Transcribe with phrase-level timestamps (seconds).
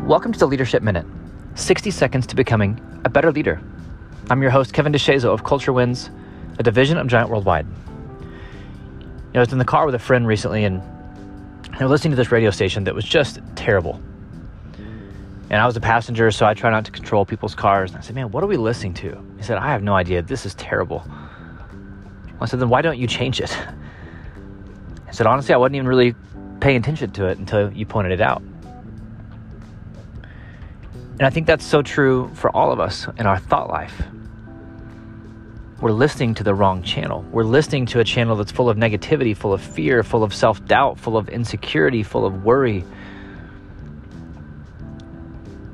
[0.00, 1.06] Welcome to the Leadership Minute
[1.54, 3.60] 60 seconds to becoming a better leader.
[4.28, 6.10] I'm your host, Kevin DeShazo of Culture Wins,
[6.58, 7.64] a division of Giant Worldwide.
[8.20, 8.26] You
[9.32, 10.82] know, I was in the car with a friend recently and
[11.78, 14.02] they were listening to this radio station that was just terrible.
[15.48, 17.92] And I was a passenger, so I try not to control people's cars.
[17.92, 19.24] And I said, Man, what are we listening to?
[19.36, 20.20] He said, I have no idea.
[20.20, 21.06] This is terrible.
[22.40, 23.56] I said, Then why don't you change it?
[25.06, 26.14] I said, Honestly, I wasn't even really
[26.60, 28.42] paying attention to it until you pointed it out.
[31.18, 34.02] And I think that's so true for all of us in our thought life.
[35.80, 37.24] We're listening to the wrong channel.
[37.30, 40.64] We're listening to a channel that's full of negativity, full of fear, full of self
[40.64, 42.84] doubt, full of insecurity, full of worry.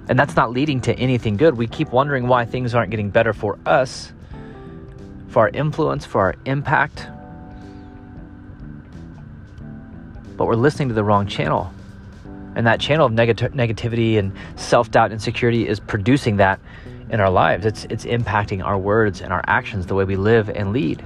[0.08, 1.56] And that's not leading to anything good.
[1.56, 4.12] We keep wondering why things aren't getting better for us,
[5.28, 7.06] for our influence, for our impact.
[10.36, 11.72] But we're listening to the wrong channel.
[12.56, 16.60] And that channel of neg- negativity and self doubt, and insecurity is producing that
[17.10, 17.64] in our lives.
[17.66, 21.04] It's, it's impacting our words and our actions, the way we live and lead.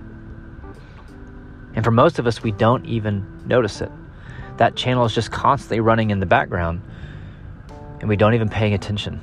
[1.74, 3.90] And for most of us, we don't even notice it.
[4.58, 6.80] That channel is just constantly running in the background,
[8.00, 9.20] and we don't even pay attention.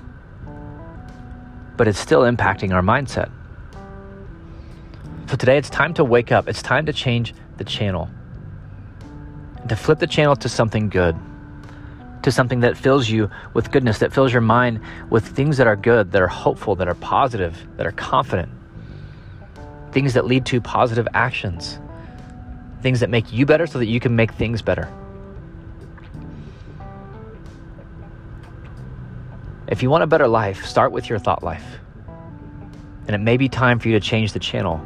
[1.78, 3.32] But it's still impacting our mindset.
[5.28, 6.50] So today, it's time to wake up.
[6.50, 8.10] It's time to change the channel,
[9.70, 11.16] to flip the channel to something good
[12.24, 15.76] to something that fills you with goodness, that fills your mind with things that are
[15.76, 18.52] good, that are hopeful, that are positive, that are confident,
[19.92, 21.80] things that lead to positive actions,
[22.82, 24.92] things that make you better so that you can make things better.
[29.68, 31.66] If you want a better life, start with your thought life.
[33.08, 34.86] And it may be time for you to change the channel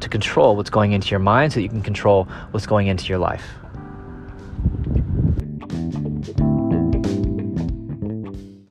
[0.00, 3.06] to control what's going into your mind so that you can control what's going into
[3.06, 3.44] your life.